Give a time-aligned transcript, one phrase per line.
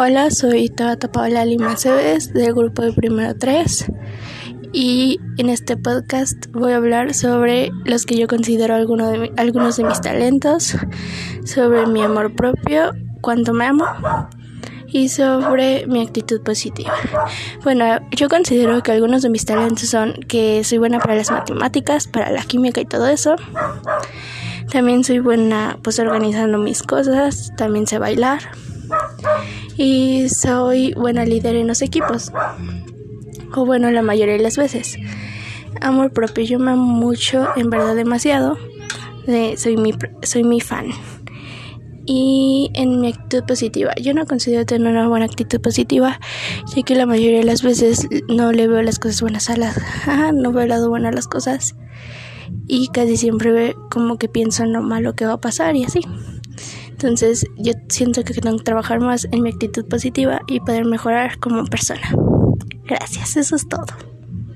[0.00, 3.90] Hola, soy Tabata Paola Lima Cebes del grupo de Primero 3
[4.72, 9.76] y en este podcast voy a hablar sobre los que yo considero alguno de algunos
[9.76, 10.76] de mis talentos,
[11.44, 12.92] sobre mi amor propio,
[13.22, 13.86] cuánto me amo
[14.86, 16.94] y sobre mi actitud positiva.
[17.64, 22.06] Bueno, yo considero que algunos de mis talentos son que soy buena para las matemáticas,
[22.06, 23.34] para la química y todo eso.
[24.70, 28.42] También soy buena pues organizando mis cosas, también sé bailar
[29.78, 32.32] y soy buena líder en los equipos.
[33.54, 34.98] O bueno, la mayoría de las veces.
[35.80, 38.58] Amor propio, yo me amo mucho, en verdad demasiado.
[39.56, 40.88] soy, mi, soy mi fan.
[42.04, 46.18] Y en mi actitud positiva, yo no considero tener una buena actitud positiva,
[46.74, 49.78] ya que la mayoría de las veces no le veo las cosas buenas a las,
[50.34, 51.76] no veo el lado bueno a las cosas
[52.66, 56.00] y casi siempre como que pienso en lo malo que va a pasar y así.
[56.98, 61.38] Entonces yo siento que tengo que trabajar más en mi actitud positiva y poder mejorar
[61.38, 62.12] como persona.
[62.86, 63.86] Gracias, eso es todo.